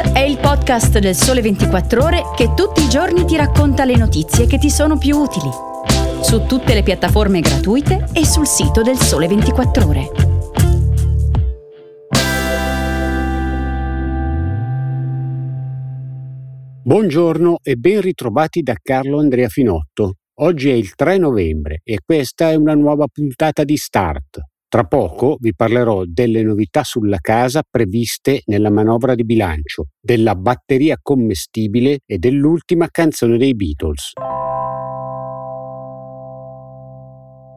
[0.00, 4.46] È il podcast del Sole 24 Ore che tutti i giorni ti racconta le notizie
[4.46, 5.50] che ti sono più utili.
[6.22, 10.10] Su tutte le piattaforme gratuite e sul sito del Sole 24 Ore.
[16.82, 20.14] Buongiorno e ben ritrovati da Carlo Andrea Finotto.
[20.40, 24.40] Oggi è il 3 novembre e questa è una nuova puntata di Start
[24.70, 30.96] tra poco vi parlerò delle novità sulla casa previste nella manovra di bilancio, della batteria
[31.02, 34.12] commestibile e dell'ultima canzone dei Beatles.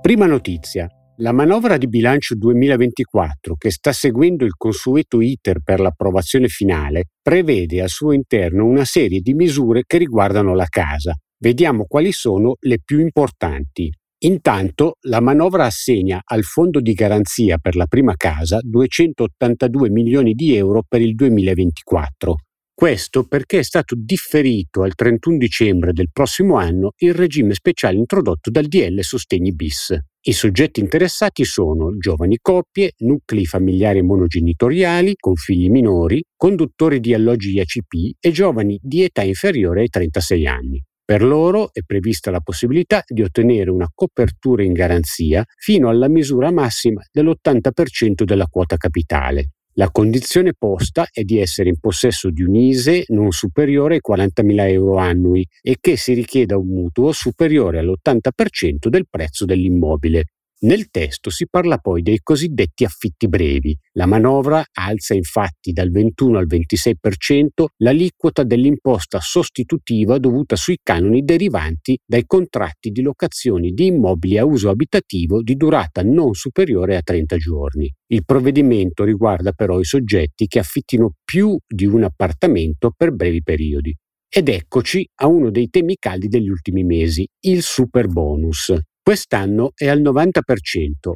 [0.01, 0.87] Prima notizia.
[1.17, 7.83] La manovra di bilancio 2024, che sta seguendo il consueto iter per l'approvazione finale, prevede
[7.83, 11.15] al suo interno una serie di misure che riguardano la casa.
[11.37, 13.91] Vediamo quali sono le più importanti.
[14.25, 20.55] Intanto la manovra assegna al Fondo di garanzia per la prima casa 282 milioni di
[20.55, 22.35] euro per il 2024.
[22.73, 28.49] Questo perché è stato differito al 31 dicembre del prossimo anno il regime speciale introdotto
[28.49, 29.93] dal DL Sostegni bis.
[30.21, 37.51] I soggetti interessati sono giovani coppie, nuclei familiari monogenitoriali con figli minori, conduttori di alloggi
[37.51, 40.81] IACP e giovani di età inferiore ai 36 anni.
[41.05, 46.49] Per loro è prevista la possibilità di ottenere una copertura in garanzia fino alla misura
[46.49, 49.49] massima dell'80% della quota capitale.
[49.73, 54.69] La condizione posta è di essere in possesso di un ISE non superiore ai 40.000
[54.69, 60.27] euro annui e che si richieda un mutuo superiore all'80% del prezzo dell'immobile.
[60.63, 63.77] Nel testo si parla poi dei cosiddetti affitti brevi.
[63.97, 71.99] La manovra alza infatti dal 21 al 26% l'aliquota dell'imposta sostitutiva dovuta sui canoni derivanti
[72.05, 77.35] dai contratti di locazione di immobili a uso abitativo di durata non superiore a 30
[77.35, 77.93] giorni.
[78.07, 83.93] Il provvedimento riguarda però i soggetti che affittino più di un appartamento per brevi periodi.
[84.29, 88.73] Ed eccoci a uno dei temi caldi degli ultimi mesi, il super bonus.
[89.05, 90.39] Quest'anno è al 90%,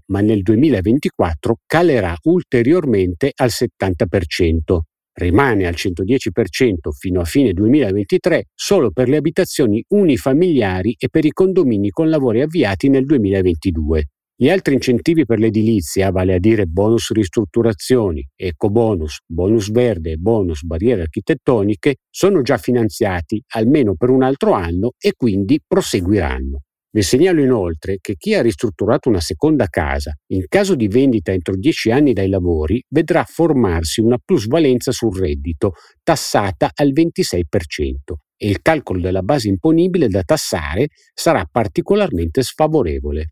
[0.08, 4.80] ma nel 2024 calerà ulteriormente al 70%.
[5.14, 11.32] Rimane al 110% fino a fine 2023 solo per le abitazioni unifamiliari e per i
[11.32, 14.04] condomini con lavori avviati nel 2022.
[14.36, 20.62] Gli altri incentivi per l'edilizia, vale a dire bonus ristrutturazioni, ecobonus, bonus verde e bonus
[20.64, 26.64] barriere architettoniche, sono già finanziati almeno per un altro anno e quindi proseguiranno.
[26.98, 31.56] Vi segnalo inoltre che chi ha ristrutturato una seconda casa, in caso di vendita entro
[31.56, 37.42] 10 anni dai lavori, vedrà formarsi una plusvalenza sul reddito, tassata al 26%
[38.36, 43.28] e il calcolo della base imponibile da tassare sarà particolarmente sfavorevole.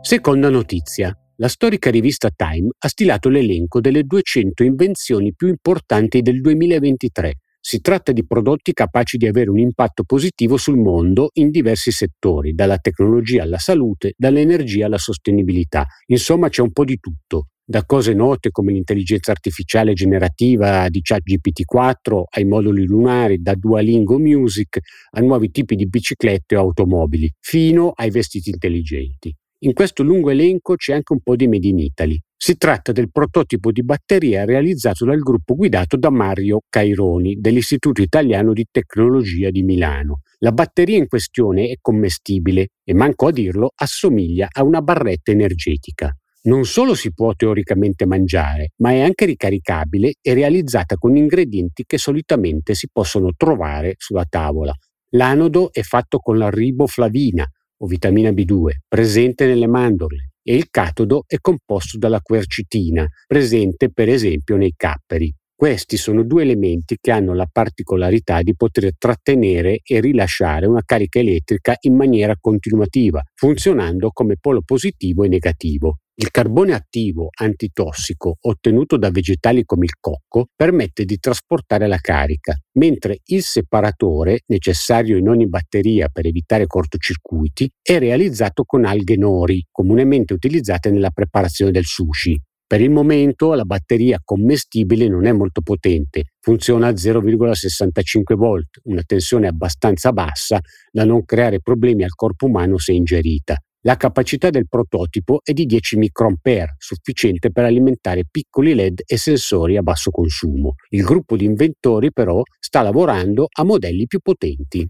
[0.00, 1.16] Seconda notizia.
[1.36, 7.80] La storica rivista Time ha stilato l'elenco delle 200 invenzioni più importanti del 2023 si
[7.80, 12.78] tratta di prodotti capaci di avere un impatto positivo sul mondo in diversi settori, dalla
[12.78, 15.86] tecnologia alla salute, dall'energia alla sostenibilità.
[16.06, 22.22] Insomma, c'è un po' di tutto, da cose note come l'intelligenza artificiale generativa di ChatGPT-4
[22.30, 24.78] ai moduli lunari, da Duolingo Music
[25.10, 29.34] a nuovi tipi di biciclette o automobili, fino ai vestiti intelligenti.
[29.64, 32.18] In questo lungo elenco c'è anche un po' di Made in Italy.
[32.40, 38.52] Si tratta del prototipo di batteria realizzato dal gruppo guidato da Mario Caironi dell'Istituto Italiano
[38.52, 40.20] di Tecnologia di Milano.
[40.38, 46.16] La batteria in questione è commestibile e, manco a dirlo, assomiglia a una barretta energetica.
[46.42, 51.98] Non solo si può teoricamente mangiare, ma è anche ricaricabile e realizzata con ingredienti che
[51.98, 54.72] solitamente si possono trovare sulla tavola.
[55.10, 57.44] L'anodo è fatto con la riboflavina,
[57.78, 64.08] o vitamina B2 presente nelle mandorle e il catodo è composto dalla quercitina, presente per
[64.08, 65.30] esempio nei capperi.
[65.54, 71.18] Questi sono due elementi che hanno la particolarità di poter trattenere e rilasciare una carica
[71.18, 75.98] elettrica in maniera continuativa, funzionando come polo positivo e negativo.
[76.20, 82.56] Il carbone attivo antitossico ottenuto da vegetali come il cocco permette di trasportare la carica,
[82.72, 89.64] mentre il separatore, necessario in ogni batteria per evitare cortocircuiti, è realizzato con alghe nori,
[89.70, 92.36] comunemente utilizzate nella preparazione del sushi.
[92.66, 99.02] Per il momento la batteria commestibile non è molto potente, funziona a 0,65 volt, una
[99.06, 100.58] tensione abbastanza bassa
[100.90, 103.56] da non creare problemi al corpo umano se ingerita.
[103.82, 109.76] La capacità del prototipo è di 10 microampere, sufficiente per alimentare piccoli LED e sensori
[109.76, 110.74] a basso consumo.
[110.88, 114.88] Il gruppo di inventori però sta lavorando a modelli più potenti.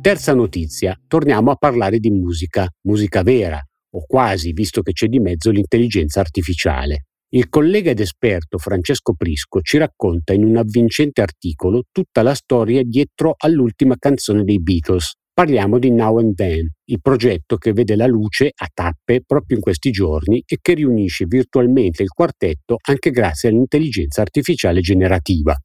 [0.00, 5.18] Terza notizia, torniamo a parlare di musica, musica vera, o quasi, visto che c'è di
[5.18, 7.06] mezzo l'intelligenza artificiale.
[7.32, 12.82] Il collega ed esperto Francesco Prisco ci racconta in un avvincente articolo tutta la storia
[12.82, 15.12] dietro all'ultima canzone dei Beatles.
[15.32, 19.62] Parliamo di Now and Then, il progetto che vede la luce a tappe proprio in
[19.62, 25.56] questi giorni e che riunisce virtualmente il quartetto anche grazie all'intelligenza artificiale generativa.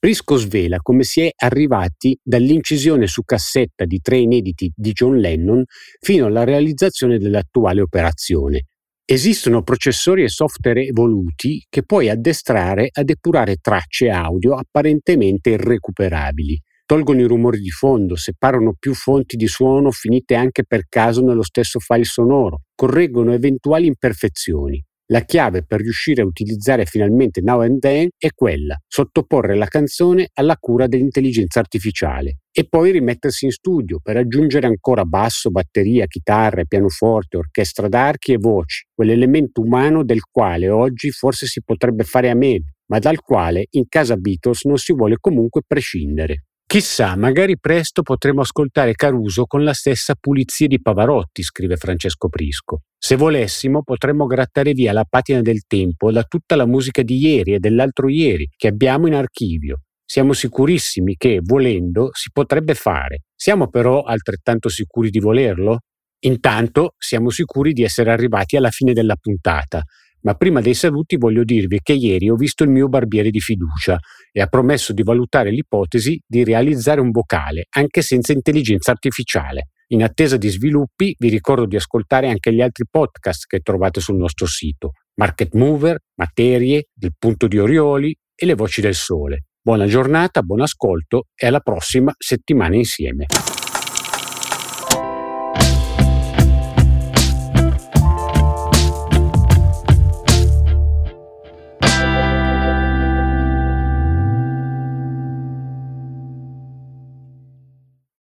[0.00, 5.62] Prisco svela come si è arrivati dall'incisione su cassetta di tre inediti di John Lennon
[6.00, 8.64] fino alla realizzazione dell'attuale operazione.
[9.04, 16.58] Esistono processori e software evoluti che puoi addestrare a depurare tracce audio apparentemente irrecuperabili.
[16.86, 21.42] Tolgono i rumori di fondo, separano più fonti di suono finite anche per caso nello
[21.42, 24.82] stesso file sonoro, correggono eventuali imperfezioni.
[25.12, 30.28] La chiave per riuscire a utilizzare finalmente Now and Then è quella, sottoporre la canzone
[30.34, 36.68] alla cura dell'intelligenza artificiale e poi rimettersi in studio per aggiungere ancora basso, batteria, chitarre,
[36.68, 42.34] pianoforte, orchestra d'archi e voci, quell'elemento umano del quale oggi forse si potrebbe fare a
[42.34, 46.44] meno, ma dal quale in casa Beatles non si vuole comunque prescindere.
[46.70, 52.82] Chissà, magari presto potremo ascoltare Caruso con la stessa pulizia di Pavarotti, scrive Francesco Prisco.
[52.96, 57.54] Se volessimo potremmo grattare via la patina del tempo da tutta la musica di ieri
[57.54, 59.80] e dell'altro ieri che abbiamo in archivio.
[60.04, 63.22] Siamo sicurissimi che, volendo, si potrebbe fare.
[63.34, 65.80] Siamo però altrettanto sicuri di volerlo?
[66.20, 69.82] Intanto siamo sicuri di essere arrivati alla fine della puntata
[70.22, 73.98] ma prima dei saluti voglio dirvi che ieri ho visto il mio barbiere di fiducia
[74.32, 79.70] e ha promesso di valutare l'ipotesi di realizzare un vocale, anche senza intelligenza artificiale.
[79.88, 84.16] In attesa di sviluppi vi ricordo di ascoltare anche gli altri podcast che trovate sul
[84.16, 84.92] nostro sito.
[85.14, 89.46] Market Mover, Materie, Il punto di Orioli e Le voci del sole.
[89.60, 93.26] Buona giornata, buon ascolto e alla prossima settimana insieme.